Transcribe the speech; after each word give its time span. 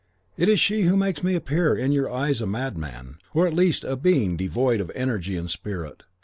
It 0.35 0.49
is 0.49 0.59
she 0.59 0.81
who 0.81 0.97
makes 0.97 1.21
me 1.21 1.35
appear 1.35 1.75
in 1.77 1.91
your 1.91 2.11
eyes 2.11 2.41
a 2.41 2.47
madman, 2.47 3.17
or 3.35 3.45
at 3.45 3.53
least 3.53 3.83
a 3.83 3.95
being 3.95 4.35
devoid 4.35 4.81
of 4.81 4.91
energy 4.95 5.37
and 5.37 5.47
spirit. 5.47 6.05